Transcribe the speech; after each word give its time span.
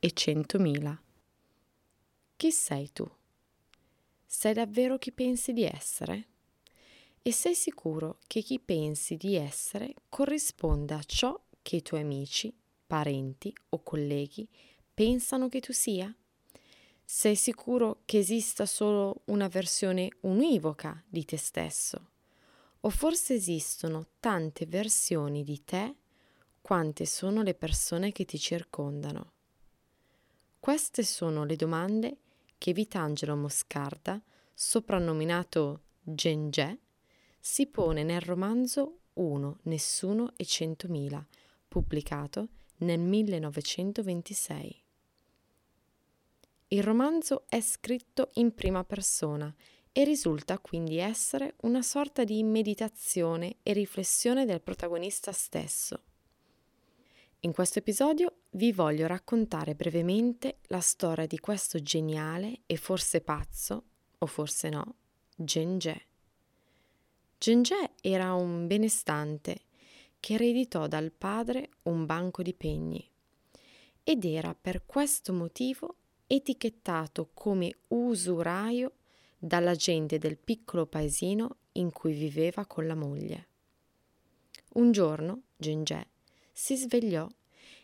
e 0.00 0.12
centomila. 0.12 0.98
Chi 2.36 2.50
sei 2.50 2.90
tu? 2.90 3.08
Sei 4.24 4.54
davvero 4.54 4.96
chi 4.96 5.12
pensi 5.12 5.52
di 5.52 5.64
essere? 5.64 6.28
E 7.20 7.32
sei 7.32 7.54
sicuro 7.54 8.18
che 8.26 8.40
chi 8.40 8.58
pensi 8.58 9.16
di 9.18 9.36
essere 9.36 9.94
corrisponda 10.08 10.96
a 10.96 11.02
ciò 11.02 11.38
che 11.60 11.76
i 11.76 11.82
tuoi 11.82 12.00
amici, 12.00 12.50
parenti 12.86 13.54
o 13.68 13.82
colleghi 13.82 14.48
pensano 14.94 15.50
che 15.50 15.60
tu 15.60 15.74
sia? 15.74 16.12
Sei 17.04 17.36
sicuro 17.36 18.00
che 18.06 18.18
esista 18.18 18.64
solo 18.64 19.22
una 19.26 19.48
versione 19.48 20.08
univoca 20.20 21.04
di 21.06 21.26
te 21.26 21.36
stesso? 21.36 22.08
O 22.80 22.88
forse 22.88 23.34
esistono 23.34 24.06
tante 24.18 24.64
versioni 24.64 25.44
di 25.44 25.62
te 25.62 25.96
quante 26.62 27.04
sono 27.04 27.42
le 27.42 27.54
persone 27.54 28.12
che 28.12 28.24
ti 28.24 28.38
circondano? 28.38 29.32
Queste 30.60 31.04
sono 31.04 31.44
le 31.44 31.56
domande 31.56 32.18
che 32.58 32.74
Vitangelo 32.74 33.34
Moscarda, 33.34 34.20
soprannominato 34.52 35.84
Gengè, 36.02 36.76
si 37.40 37.66
pone 37.66 38.02
nel 38.02 38.20
romanzo 38.20 38.98
Uno, 39.14 39.60
Nessuno 39.62 40.34
e 40.36 40.44
Centomila, 40.44 41.26
pubblicato 41.66 42.48
nel 42.80 43.00
1926. 43.00 44.82
Il 46.68 46.82
romanzo 46.82 47.44
è 47.48 47.62
scritto 47.62 48.28
in 48.34 48.54
prima 48.54 48.84
persona 48.84 49.52
e 49.90 50.04
risulta 50.04 50.58
quindi 50.58 50.98
essere 50.98 51.54
una 51.62 51.80
sorta 51.80 52.22
di 52.22 52.42
meditazione 52.42 53.56
e 53.62 53.72
riflessione 53.72 54.44
del 54.44 54.60
protagonista 54.60 55.32
stesso. 55.32 56.02
In 57.40 57.52
questo 57.54 57.78
episodio 57.78 58.39
vi 58.50 58.72
voglio 58.72 59.06
raccontare 59.06 59.74
brevemente 59.74 60.58
la 60.68 60.80
storia 60.80 61.26
di 61.26 61.38
questo 61.38 61.80
geniale 61.80 62.60
e 62.66 62.76
forse 62.76 63.20
pazzo, 63.20 63.84
o 64.18 64.26
forse 64.26 64.68
no, 64.68 64.94
Gengè. 65.36 66.06
Gengè 67.38 67.90
era 68.00 68.34
un 68.34 68.66
benestante 68.66 69.62
che 70.18 70.34
ereditò 70.34 70.86
dal 70.86 71.12
padre 71.12 71.70
un 71.84 72.04
banco 72.04 72.42
di 72.42 72.52
pegni 72.52 73.08
ed 74.02 74.24
era 74.24 74.54
per 74.54 74.84
questo 74.84 75.32
motivo 75.32 75.96
etichettato 76.26 77.30
come 77.32 77.74
usuraio 77.88 78.92
dalla 79.38 79.74
gente 79.74 80.18
del 80.18 80.36
piccolo 80.36 80.86
paesino 80.86 81.56
in 81.72 81.92
cui 81.92 82.12
viveva 82.12 82.66
con 82.66 82.86
la 82.86 82.94
moglie. 82.94 83.48
Un 84.74 84.92
giorno 84.92 85.42
Gengè 85.56 86.06
si 86.52 86.76
svegliò 86.76 87.26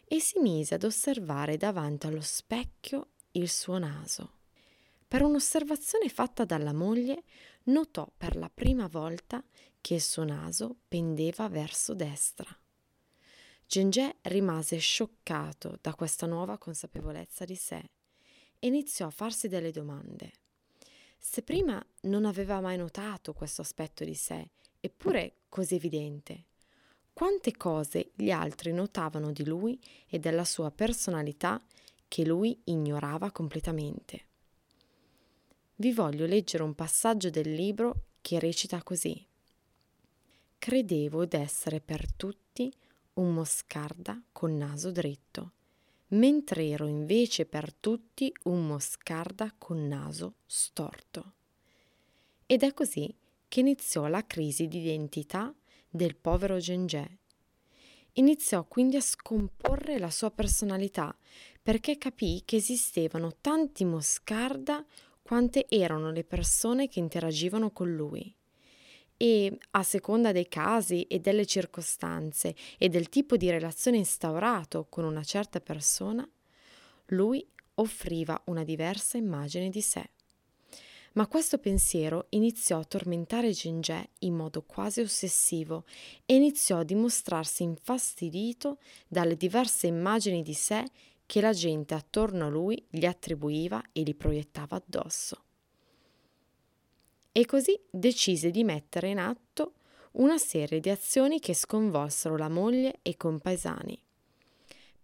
e 0.08 0.20
si 0.20 0.38
mise 0.40 0.74
ad 0.74 0.84
osservare 0.84 1.56
davanti 1.56 2.06
allo 2.06 2.20
specchio 2.20 3.08
il 3.32 3.48
suo 3.48 3.78
naso. 3.78 4.34
Per 5.08 5.22
un'osservazione 5.22 6.08
fatta 6.08 6.44
dalla 6.44 6.72
moglie, 6.72 7.24
notò 7.64 8.10
per 8.16 8.36
la 8.36 8.50
prima 8.52 8.86
volta 8.86 9.42
che 9.80 9.94
il 9.94 10.02
suo 10.02 10.24
naso 10.24 10.76
pendeva 10.88 11.48
verso 11.48 11.94
destra. 11.94 12.48
Gengè 13.66 14.16
rimase 14.22 14.78
scioccato 14.78 15.78
da 15.80 15.94
questa 15.94 16.26
nuova 16.26 16.56
consapevolezza 16.56 17.44
di 17.44 17.56
sé 17.56 17.90
e 18.58 18.66
iniziò 18.68 19.06
a 19.06 19.10
farsi 19.10 19.48
delle 19.48 19.72
domande. 19.72 20.32
Se 21.18 21.42
prima 21.42 21.84
non 22.02 22.24
aveva 22.24 22.60
mai 22.60 22.76
notato 22.76 23.32
questo 23.32 23.62
aspetto 23.62 24.04
di 24.04 24.14
sé, 24.14 24.50
eppure 24.80 25.38
così 25.48 25.74
evidente, 25.74 26.44
quante 27.16 27.56
cose 27.56 28.10
gli 28.14 28.30
altri 28.30 28.74
notavano 28.74 29.32
di 29.32 29.46
lui 29.46 29.80
e 30.06 30.18
della 30.18 30.44
sua 30.44 30.70
personalità 30.70 31.58
che 32.08 32.26
lui 32.26 32.60
ignorava 32.64 33.30
completamente. 33.30 34.24
Vi 35.76 35.94
voglio 35.94 36.26
leggere 36.26 36.62
un 36.62 36.74
passaggio 36.74 37.30
del 37.30 37.54
libro 37.54 38.08
che 38.20 38.38
recita 38.38 38.82
così. 38.82 39.26
Credevo 40.58 41.24
d'essere 41.24 41.80
per 41.80 42.12
tutti 42.12 42.70
un 43.14 43.32
moscarda 43.32 44.22
con 44.30 44.54
naso 44.54 44.90
dritto, 44.90 45.52
mentre 46.08 46.68
ero 46.68 46.86
invece 46.86 47.46
per 47.46 47.72
tutti 47.72 48.30
un 48.42 48.66
moscarda 48.66 49.54
con 49.56 49.88
naso 49.88 50.34
storto. 50.44 51.32
Ed 52.44 52.62
è 52.62 52.74
così 52.74 53.16
che 53.48 53.60
iniziò 53.60 54.06
la 54.06 54.26
crisi 54.26 54.68
di 54.68 54.80
identità 54.80 55.54
del 55.96 56.14
povero 56.14 56.58
Gengè. 56.58 57.08
Iniziò 58.18 58.64
quindi 58.64 58.96
a 58.96 59.00
scomporre 59.00 59.98
la 59.98 60.10
sua 60.10 60.30
personalità 60.30 61.14
perché 61.60 61.98
capì 61.98 62.42
che 62.44 62.56
esistevano 62.56 63.36
tanti 63.40 63.84
Moscarda 63.84 64.84
quante 65.20 65.66
erano 65.68 66.12
le 66.12 66.22
persone 66.22 66.88
che 66.88 67.00
interagivano 67.00 67.72
con 67.72 67.92
lui. 67.92 68.32
E 69.18 69.58
a 69.72 69.82
seconda 69.82 70.30
dei 70.30 70.46
casi 70.46 71.02
e 71.02 71.18
delle 71.18 71.46
circostanze 71.46 72.54
e 72.78 72.88
del 72.88 73.08
tipo 73.08 73.36
di 73.36 73.50
relazione 73.50 73.96
instaurato 73.96 74.86
con 74.88 75.04
una 75.04 75.24
certa 75.24 75.58
persona, 75.60 76.28
lui 77.06 77.44
offriva 77.74 78.40
una 78.46 78.62
diversa 78.62 79.16
immagine 79.16 79.68
di 79.68 79.80
sé. 79.80 80.10
Ma 81.16 81.26
questo 81.26 81.56
pensiero 81.56 82.26
iniziò 82.30 82.78
a 82.78 82.84
tormentare 82.84 83.50
Gengè 83.50 84.06
in 84.20 84.34
modo 84.34 84.62
quasi 84.62 85.00
ossessivo 85.00 85.84
e 86.26 86.34
iniziò 86.34 86.78
a 86.78 86.84
dimostrarsi 86.84 87.62
infastidito 87.62 88.78
dalle 89.08 89.34
diverse 89.34 89.86
immagini 89.86 90.42
di 90.42 90.52
sé 90.52 90.84
che 91.24 91.40
la 91.40 91.54
gente 91.54 91.94
attorno 91.94 92.44
a 92.44 92.50
lui 92.50 92.86
gli 92.90 93.06
attribuiva 93.06 93.82
e 93.92 94.02
gli 94.02 94.14
proiettava 94.14 94.76
addosso. 94.76 95.42
E 97.32 97.46
così 97.46 97.78
decise 97.90 98.50
di 98.50 98.62
mettere 98.62 99.08
in 99.08 99.18
atto 99.18 99.72
una 100.12 100.36
serie 100.36 100.80
di 100.80 100.90
azioni 100.90 101.40
che 101.40 101.54
sconvolsero 101.54 102.36
la 102.36 102.50
moglie 102.50 102.98
e 103.00 103.10
i 103.10 103.16
compaesani. 103.16 103.98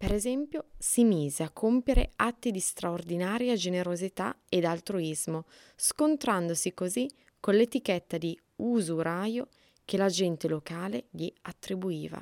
Per 0.03 0.13
esempio, 0.13 0.65
si 0.77 1.05
mise 1.05 1.43
a 1.43 1.49
compiere 1.49 2.11
atti 2.17 2.51
di 2.51 2.59
straordinaria 2.59 3.55
generosità 3.55 4.37
ed 4.49 4.65
altruismo, 4.65 5.45
scontrandosi 5.77 6.73
così 6.73 7.09
con 7.39 7.55
l'etichetta 7.55 8.17
di 8.17 8.37
usuraio 8.57 9.47
che 9.85 9.95
la 9.95 10.09
gente 10.09 10.49
locale 10.49 11.05
gli 11.09 11.31
attribuiva. 11.43 12.21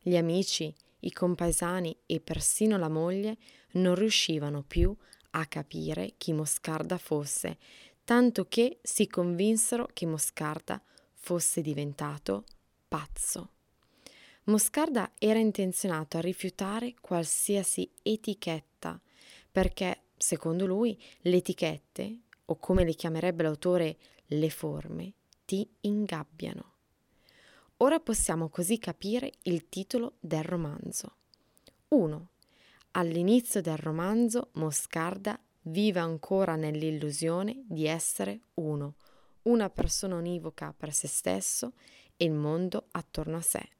Gli 0.00 0.16
amici, 0.16 0.74
i 1.00 1.12
compaesani 1.12 1.94
e 2.06 2.20
persino 2.20 2.78
la 2.78 2.88
moglie 2.88 3.36
non 3.72 3.94
riuscivano 3.94 4.62
più 4.62 4.96
a 5.32 5.44
capire 5.44 6.14
chi 6.16 6.32
Moscarda 6.32 6.96
fosse, 6.96 7.58
tanto 8.04 8.46
che 8.48 8.78
si 8.80 9.06
convinsero 9.08 9.86
che 9.92 10.06
Moscarda 10.06 10.82
fosse 11.12 11.60
diventato 11.60 12.44
pazzo. 12.88 13.50
Moscarda 14.48 15.12
era 15.18 15.38
intenzionato 15.38 16.16
a 16.16 16.22
rifiutare 16.22 16.94
qualsiasi 17.02 17.90
etichetta 18.00 18.98
perché, 19.52 20.04
secondo 20.16 20.64
lui, 20.64 20.98
le 21.22 21.36
etichette, 21.36 22.20
o 22.46 22.56
come 22.56 22.84
le 22.84 22.94
chiamerebbe 22.94 23.42
l'autore, 23.42 23.98
le 24.28 24.48
forme, 24.48 25.12
ti 25.44 25.68
ingabbiano. 25.80 26.76
Ora 27.78 28.00
possiamo 28.00 28.48
così 28.48 28.78
capire 28.78 29.32
il 29.42 29.68
titolo 29.68 30.14
del 30.18 30.44
romanzo. 30.44 31.16
1. 31.88 32.28
All'inizio 32.92 33.60
del 33.60 33.76
romanzo 33.76 34.48
Moscarda 34.52 35.38
vive 35.64 36.00
ancora 36.00 36.56
nell'illusione 36.56 37.64
di 37.66 37.86
essere 37.86 38.40
uno, 38.54 38.94
una 39.42 39.68
persona 39.68 40.16
univoca 40.16 40.72
per 40.74 40.94
se 40.94 41.06
stesso 41.06 41.74
e 42.16 42.24
il 42.24 42.32
mondo 42.32 42.86
attorno 42.92 43.36
a 43.36 43.42
sé 43.42 43.76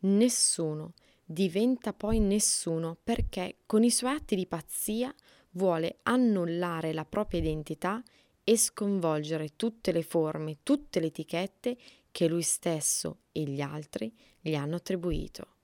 nessuno, 0.00 0.94
diventa 1.24 1.92
poi 1.92 2.20
nessuno 2.20 2.96
perché 3.02 3.58
con 3.66 3.84
i 3.84 3.90
suoi 3.90 4.12
atti 4.14 4.34
di 4.34 4.46
pazzia 4.46 5.14
vuole 5.50 5.98
annullare 6.04 6.92
la 6.92 7.04
propria 7.04 7.40
identità 7.40 8.02
e 8.44 8.56
sconvolgere 8.56 9.56
tutte 9.56 9.92
le 9.92 10.02
forme, 10.02 10.58
tutte 10.62 11.00
le 11.00 11.06
etichette 11.06 11.76
che 12.10 12.28
lui 12.28 12.42
stesso 12.42 13.18
e 13.32 13.42
gli 13.42 13.60
altri 13.60 14.10
gli 14.40 14.54
hanno 14.54 14.76
attribuito. 14.76 15.56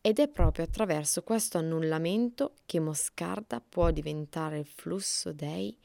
Ed 0.00 0.18
è 0.18 0.28
proprio 0.28 0.64
attraverso 0.64 1.22
questo 1.22 1.58
annullamento 1.58 2.54
che 2.64 2.80
Moscarda 2.80 3.60
può 3.60 3.90
diventare 3.90 4.58
il 4.58 4.66
flusso 4.66 5.32
dei 5.32 5.76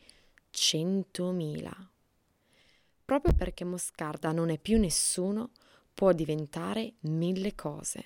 100.000. 0.54 1.72
Proprio 3.04 3.34
perché 3.34 3.66
Moscarda 3.66 4.32
non 4.32 4.50
è 4.50 4.58
più 4.58 4.80
nessuno, 4.80 5.50
può 5.94 6.12
diventare 6.12 6.94
mille 7.02 7.56
cose, 7.56 8.06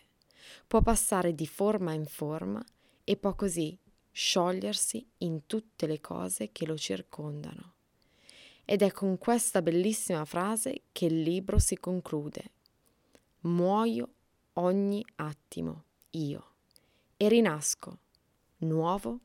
può 0.68 0.82
passare 0.82 1.34
di 1.34 1.48
forma 1.48 1.94
in 1.94 2.06
forma 2.06 2.64
e 3.04 3.18
può 3.18 3.36
così 3.36 3.78
sciogliersi 4.12 5.08
in 5.20 5.46
tutte 5.46 5.88
le 5.88 6.02
cose 6.02 6.52
che 6.52 6.66
lo 6.66 6.78
circondano. 6.78 7.74
Ed 8.66 8.82
è 8.82 8.92
con 8.92 9.18
questa 9.18 9.62
bellissima 9.62 10.26
frase 10.26 10.82
che 10.92 11.06
il 11.06 11.22
libro 11.22 11.60
si 11.60 11.78
conclude. 11.78 12.52
Muoio 13.42 14.14
ogni 14.54 15.06
attimo, 15.16 15.84
io, 16.12 16.52
e 17.16 17.30
rinasco, 17.30 18.00
nuovo 18.58 19.20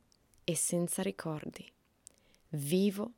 e 0.44 0.54
senza 0.54 1.02
ricordi. 1.02 1.70
Vivo 2.50 3.12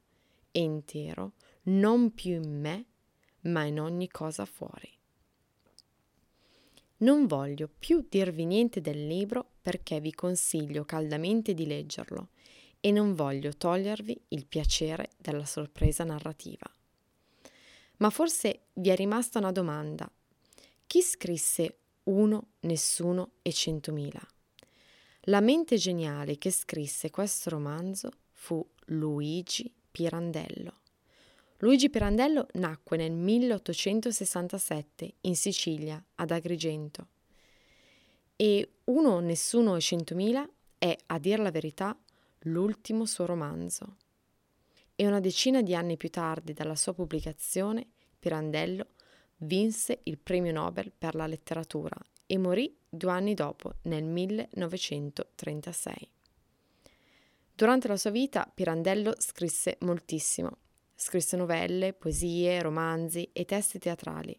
e 0.50 0.60
intero, 0.60 1.32
non 1.64 2.14
più 2.14 2.40
in 2.40 2.60
me, 2.60 2.86
ma 3.42 3.64
in 3.64 3.80
ogni 3.80 4.08
cosa 4.08 4.44
fuori. 4.44 4.90
Non 6.98 7.26
voglio 7.26 7.68
più 7.78 8.06
dirvi 8.08 8.44
niente 8.44 8.80
del 8.80 9.06
libro 9.06 9.54
perché 9.60 10.00
vi 10.00 10.12
consiglio 10.12 10.84
caldamente 10.84 11.52
di 11.52 11.66
leggerlo 11.66 12.28
e 12.80 12.90
non 12.90 13.14
voglio 13.14 13.56
togliervi 13.56 14.26
il 14.28 14.46
piacere 14.46 15.10
della 15.16 15.44
sorpresa 15.44 16.04
narrativa. 16.04 16.70
Ma 17.96 18.10
forse 18.10 18.66
vi 18.74 18.90
è 18.90 18.96
rimasta 18.96 19.38
una 19.38 19.52
domanda. 19.52 20.10
Chi 20.86 21.00
scrisse 21.00 21.78
Uno, 22.04 22.48
Nessuno 22.60 23.32
e 23.42 23.52
Centomila? 23.52 24.20
La 25.28 25.40
mente 25.40 25.76
geniale 25.76 26.36
che 26.36 26.50
scrisse 26.50 27.10
questo 27.10 27.50
romanzo 27.50 28.10
fu 28.30 28.64
Luigi 28.86 29.72
Pirandello. 29.90 30.82
Luigi 31.64 31.88
Pirandello 31.88 32.46
nacque 32.56 32.98
nel 32.98 33.12
1867 33.12 35.14
in 35.22 35.34
Sicilia, 35.34 36.04
ad 36.16 36.30
Agrigento. 36.30 37.06
E 38.36 38.72
Uno, 38.84 39.20
Nessuno 39.20 39.74
e 39.74 39.80
Centomila 39.80 40.46
è, 40.76 40.94
a 41.06 41.18
dir 41.18 41.40
la 41.40 41.50
verità, 41.50 41.98
l'ultimo 42.40 43.06
suo 43.06 43.24
romanzo. 43.24 43.96
E 44.94 45.06
una 45.06 45.20
decina 45.20 45.62
di 45.62 45.74
anni 45.74 45.96
più 45.96 46.10
tardi 46.10 46.52
dalla 46.52 46.76
sua 46.76 46.92
pubblicazione, 46.92 47.86
Pirandello 48.18 48.88
vinse 49.38 50.00
il 50.02 50.18
premio 50.18 50.52
Nobel 50.52 50.92
per 50.92 51.14
la 51.14 51.26
letteratura 51.26 51.96
e 52.26 52.36
morì 52.36 52.76
due 52.86 53.10
anni 53.10 53.32
dopo, 53.32 53.76
nel 53.84 54.04
1936. 54.04 56.10
Durante 57.54 57.88
la 57.88 57.96
sua 57.96 58.10
vita 58.10 58.50
Pirandello 58.52 59.14
scrisse 59.16 59.78
moltissimo 59.80 60.58
Scrisse 60.96 61.36
novelle, 61.36 61.92
poesie, 61.92 62.62
romanzi 62.62 63.28
e 63.32 63.44
testi 63.44 63.80
teatrali. 63.80 64.38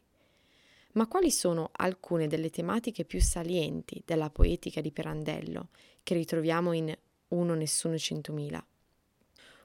Ma 0.94 1.08
quali 1.08 1.30
sono 1.30 1.70
alcune 1.74 2.28
delle 2.28 2.50
tematiche 2.50 3.04
più 3.04 3.22
salienti 3.22 4.02
della 4.06 4.30
poetica 4.30 4.80
di 4.80 4.92
Pirandello 4.92 5.68
che 6.02 6.14
ritroviamo 6.14 6.72
in 6.72 6.98
Uno 7.30 7.54
Nessuno 7.56 7.98
Centomila? 7.98 8.66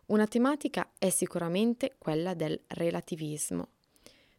Una 0.07 0.27
tematica 0.27 0.91
è 0.99 1.09
sicuramente 1.11 1.95
quella 1.97 2.35
del 2.35 2.61
relativismo. 2.67 3.69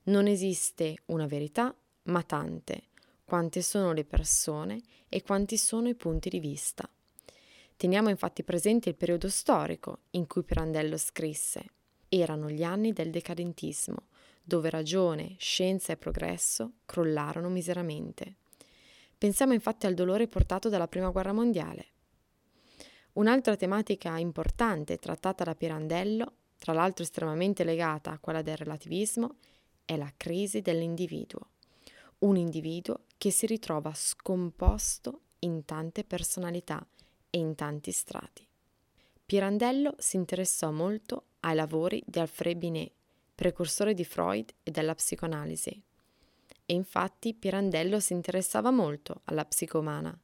Non 0.03 0.27
esiste 0.27 0.97
una 1.05 1.27
verità, 1.27 1.73
ma 2.03 2.21
tante, 2.23 2.87
quante 3.23 3.61
sono 3.61 3.93
le 3.93 4.03
persone 4.03 4.81
e 5.07 5.21
quanti 5.21 5.57
sono 5.57 5.87
i 5.87 5.95
punti 5.95 6.27
di 6.27 6.41
vista. 6.41 6.89
Teniamo 7.77 8.09
infatti 8.09 8.43
presente 8.43 8.89
il 8.89 8.95
periodo 8.95 9.29
storico 9.29 9.99
in 10.11 10.27
cui 10.27 10.43
Pirandello 10.43 10.97
scrisse 10.97 11.79
erano 12.13 12.49
gli 12.49 12.63
anni 12.63 12.91
del 12.91 13.09
decadentismo, 13.09 14.07
dove 14.43 14.69
ragione, 14.69 15.35
scienza 15.37 15.93
e 15.93 15.97
progresso 15.97 16.73
crollarono 16.85 17.47
miseramente. 17.47 18.35
Pensiamo 19.17 19.53
infatti 19.53 19.85
al 19.85 19.93
dolore 19.93 20.27
portato 20.27 20.67
dalla 20.67 20.89
Prima 20.89 21.09
Guerra 21.09 21.31
Mondiale. 21.31 21.85
Un'altra 23.13 23.55
tematica 23.55 24.17
importante 24.17 24.97
trattata 24.97 25.45
da 25.45 25.55
Pirandello, 25.55 26.33
tra 26.57 26.73
l'altro 26.73 27.03
estremamente 27.03 27.63
legata 27.63 28.11
a 28.11 28.19
quella 28.19 28.41
del 28.41 28.57
relativismo, 28.57 29.37
è 29.85 29.95
la 29.95 30.11
crisi 30.17 30.61
dell'individuo. 30.61 31.51
Un 32.19 32.35
individuo 32.35 33.05
che 33.17 33.31
si 33.31 33.45
ritrova 33.45 33.93
scomposto 33.93 35.21
in 35.39 35.63
tante 35.63 36.03
personalità 36.03 36.85
e 37.29 37.37
in 37.37 37.55
tanti 37.55 37.91
strati. 37.91 38.45
Pirandello 39.25 39.95
si 39.97 40.17
interessò 40.17 40.71
molto 40.71 41.25
ai 41.41 41.55
lavori 41.55 42.01
di 42.05 42.19
Alfred 42.19 42.57
Binet, 42.57 42.91
precursore 43.35 43.93
di 43.93 44.03
Freud 44.03 44.53
e 44.63 44.71
della 44.71 44.95
psicoanalisi. 44.95 45.81
E 46.65 46.73
infatti 46.73 47.33
Pirandello 47.33 47.99
si 47.99 48.13
interessava 48.13 48.71
molto 48.71 49.21
alla 49.25 49.45
psicomana, 49.45 50.17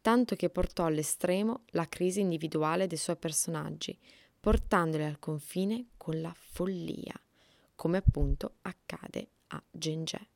tanto 0.00 0.34
che 0.34 0.50
portò 0.50 0.86
all'estremo 0.86 1.64
la 1.70 1.88
crisi 1.88 2.20
individuale 2.20 2.86
dei 2.86 2.96
suoi 2.96 3.16
personaggi, 3.16 3.98
portandoli 4.38 5.04
al 5.04 5.18
confine 5.18 5.88
con 5.96 6.20
la 6.20 6.34
follia, 6.34 7.14
come 7.74 7.98
appunto 7.98 8.54
accade 8.62 9.28
a 9.48 9.62
Gengè. 9.70 10.26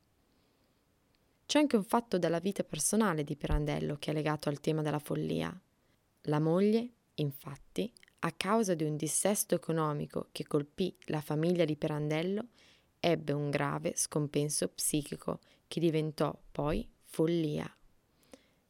C'è 1.45 1.59
anche 1.59 1.75
un 1.75 1.83
fatto 1.83 2.17
della 2.17 2.39
vita 2.39 2.63
personale 2.63 3.23
di 3.23 3.35
Pirandello 3.35 3.97
che 3.97 4.11
è 4.11 4.13
legato 4.13 4.49
al 4.49 4.59
tema 4.59 4.81
della 4.81 4.99
follia. 4.99 5.57
La 6.23 6.39
moglie, 6.39 6.89
infatti, 7.15 7.91
a 8.25 8.31
causa 8.31 8.73
di 8.73 8.83
un 8.83 8.97
dissesto 8.97 9.53
economico 9.53 10.29
che 10.31 10.47
colpì 10.47 10.95
la 11.05 11.21
famiglia 11.21 11.63
di 11.63 11.75
Pirandello, 11.75 12.47
ebbe 12.99 13.33
un 13.33 13.51
grave 13.51 13.93
scompenso 13.95 14.67
psichico 14.69 15.39
che 15.67 15.79
diventò 15.79 16.35
poi 16.51 16.89
follia. 17.03 17.71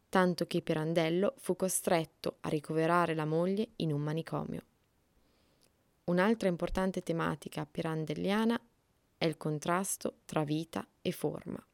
Tanto 0.09 0.45
che 0.45 0.61
Pirandello 0.61 1.35
fu 1.37 1.55
costretto 1.55 2.37
a 2.41 2.49
ricoverare 2.49 3.15
la 3.15 3.23
moglie 3.23 3.69
in 3.77 3.93
un 3.93 4.01
manicomio. 4.01 4.61
Un'altra 6.05 6.49
importante 6.49 7.01
tematica 7.01 7.65
pirandelliana 7.65 8.59
è 9.17 9.25
il 9.25 9.37
contrasto 9.37 10.17
tra 10.25 10.43
vita 10.43 10.85
e 11.01 11.13
forma. 11.13 11.65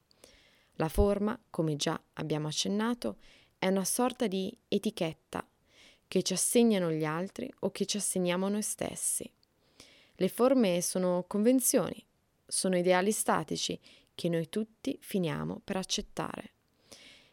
La 0.76 0.88
forma, 0.88 1.38
come 1.50 1.76
già 1.78 2.00
abbiamo 2.14 2.48
accennato, 2.48 3.18
è 3.58 3.68
una 3.68 3.86
sorta 3.86 4.28
di 4.28 4.56
etichetta 4.68 5.46
che 6.12 6.24
ci 6.24 6.34
assegnano 6.34 6.92
gli 6.92 7.06
altri 7.06 7.50
o 7.60 7.72
che 7.72 7.86
ci 7.86 7.96
assegniamo 7.96 8.50
noi 8.50 8.64
stessi. 8.64 9.32
Le 10.16 10.28
forme 10.28 10.82
sono 10.82 11.24
convenzioni, 11.26 12.06
sono 12.46 12.76
ideali 12.76 13.14
statici 13.14 13.80
che 14.14 14.28
noi 14.28 14.50
tutti 14.50 14.98
finiamo 15.00 15.62
per 15.64 15.78
accettare. 15.78 16.52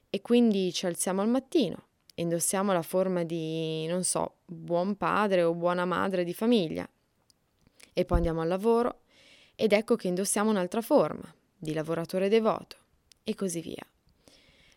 E 0.08 0.20
quindi 0.20 0.73
ci 0.73 0.87
alziamo 0.87 1.23
al 1.23 1.28
mattino, 1.28 1.87
indossiamo 2.14 2.73
la 2.73 2.82
forma 2.82 3.25
di, 3.25 3.85
non 3.88 4.04
so, 4.04 4.37
buon 4.44 4.97
padre 4.97 5.42
o 5.42 5.54
buona 5.54 5.85
madre 5.85 6.23
di 6.23 6.32
famiglia. 6.32 6.88
E 7.92 8.04
poi 8.04 8.16
andiamo 8.18 8.42
al 8.42 8.49
lavoro 8.49 9.00
ed 9.56 9.73
ecco 9.73 9.97
che 9.97 10.06
indossiamo 10.06 10.50
un'altra 10.50 10.82
forma, 10.82 11.35
di 11.56 11.73
lavoratore 11.73 12.28
devoto, 12.28 12.76
e 13.25 13.35
così 13.35 13.61
via. 13.61 13.85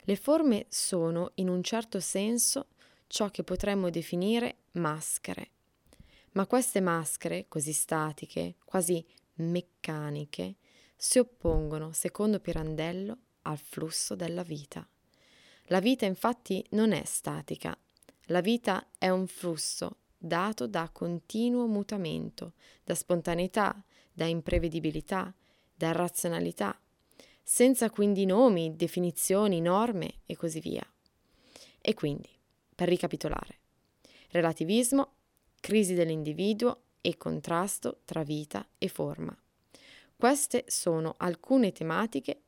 Le 0.05 0.15
forme 0.15 0.65
sono, 0.69 1.33
in 1.35 1.49
un 1.49 1.61
certo 1.61 1.99
senso, 1.99 2.65
ciò 3.11 3.29
che 3.29 3.43
potremmo 3.43 3.89
definire 3.89 4.59
maschere. 4.71 5.49
Ma 6.31 6.47
queste 6.47 6.79
maschere, 6.79 7.45
così 7.49 7.73
statiche, 7.73 8.55
quasi 8.63 9.05
meccaniche, 9.35 10.55
si 10.95 11.19
oppongono, 11.19 11.91
secondo 11.91 12.39
Pirandello, 12.39 13.17
al 13.43 13.57
flusso 13.57 14.15
della 14.15 14.43
vita. 14.43 14.87
La 15.65 15.81
vita 15.81 16.05
infatti 16.05 16.65
non 16.71 16.93
è 16.93 17.03
statica, 17.03 17.77
la 18.27 18.39
vita 18.39 18.87
è 18.97 19.09
un 19.09 19.27
flusso 19.27 19.97
dato 20.17 20.67
da 20.67 20.89
continuo 20.89 21.67
mutamento, 21.67 22.53
da 22.81 22.95
spontaneità, 22.95 23.83
da 24.13 24.25
imprevedibilità, 24.25 25.33
da 25.75 25.91
razionalità, 25.91 26.79
senza 27.43 27.89
quindi 27.89 28.25
nomi, 28.25 28.73
definizioni, 28.77 29.59
norme 29.59 30.21
e 30.25 30.37
così 30.37 30.61
via. 30.61 30.85
E 31.81 31.93
quindi 31.93 32.29
per 32.81 32.89
ricapitolare, 32.89 33.59
relativismo, 34.29 35.13
crisi 35.59 35.93
dell'individuo 35.93 36.81
e 36.99 37.15
contrasto 37.15 37.99
tra 38.05 38.23
vita 38.23 38.67
e 38.79 38.87
forma. 38.87 39.37
Queste 40.15 40.63
sono 40.65 41.13
alcune 41.17 41.73
tematiche 41.73 42.41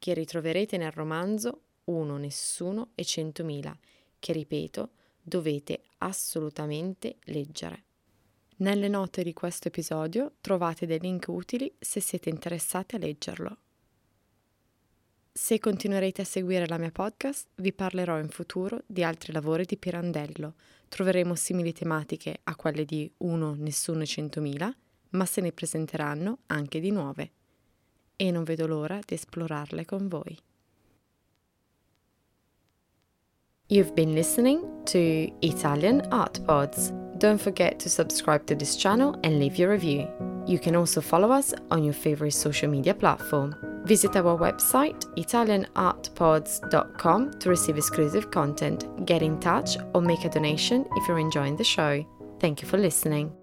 che 0.00 0.14
ritroverete 0.14 0.78
nel 0.78 0.90
romanzo 0.90 1.60
Uno, 1.84 2.16
Nessuno 2.16 2.90
e 2.96 3.04
Centomila, 3.04 3.78
che 4.18 4.32
ripeto, 4.32 4.90
dovete 5.22 5.82
assolutamente 5.98 7.18
leggere. 7.26 7.84
Nelle 8.56 8.88
note 8.88 9.22
di 9.22 9.32
questo 9.32 9.68
episodio 9.68 10.32
trovate 10.40 10.86
dei 10.86 10.98
link 10.98 11.26
utili 11.28 11.72
se 11.78 12.00
siete 12.00 12.30
interessati 12.30 12.96
a 12.96 12.98
leggerlo. 12.98 13.56
Se 15.40 15.60
continuerete 15.60 16.22
a 16.22 16.24
seguire 16.24 16.66
la 16.66 16.78
mia 16.78 16.90
podcast, 16.90 17.46
vi 17.54 17.72
parlerò 17.72 18.18
in 18.18 18.28
futuro 18.28 18.82
di 18.84 19.04
altri 19.04 19.32
lavori 19.32 19.64
di 19.64 19.76
Pirandello. 19.76 20.54
Troveremo 20.88 21.36
simili 21.36 21.72
tematiche 21.72 22.40
a 22.42 22.56
quelle 22.56 22.84
di 22.84 23.10
Uno, 23.18 23.54
Nessuno 23.56 24.02
e 24.02 24.06
Centomila, 24.06 24.74
ma 25.10 25.24
se 25.24 25.40
ne 25.40 25.52
presenteranno 25.52 26.38
anche 26.46 26.80
di 26.80 26.90
nuove. 26.90 27.30
E 28.16 28.30
non 28.32 28.42
vedo 28.42 28.66
l'ora 28.66 28.98
di 29.06 29.14
esplorarle 29.14 29.84
con 29.84 30.08
voi. 30.08 30.36
You've 33.68 33.92
been 33.92 34.14
listening 34.14 34.60
to 34.90 34.98
Italian 35.38 36.04
Art 36.10 36.42
Pods. 36.42 36.90
Don't 37.14 37.40
forget 37.40 37.80
to 37.84 37.88
subscribe 37.88 38.44
to 38.46 38.56
this 38.56 38.76
channel 38.76 39.16
and 39.22 39.38
leave 39.38 39.56
your 39.56 39.70
review. 39.70 40.27
You 40.48 40.58
can 40.58 40.74
also 40.74 41.00
follow 41.02 41.30
us 41.30 41.52
on 41.70 41.84
your 41.84 41.92
favorite 41.92 42.32
social 42.32 42.70
media 42.70 42.94
platform. 42.94 43.54
Visit 43.84 44.16
our 44.16 44.38
website 44.38 45.04
italianartpods.com 45.16 47.38
to 47.38 47.50
receive 47.50 47.76
exclusive 47.76 48.30
content, 48.30 48.86
get 49.04 49.20
in 49.22 49.38
touch, 49.40 49.76
or 49.94 50.00
make 50.00 50.24
a 50.24 50.30
donation 50.30 50.86
if 50.96 51.06
you're 51.06 51.18
enjoying 51.18 51.56
the 51.56 51.64
show. 51.64 52.02
Thank 52.40 52.62
you 52.62 52.68
for 52.68 52.78
listening. 52.78 53.37